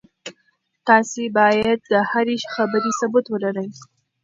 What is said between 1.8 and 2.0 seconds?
د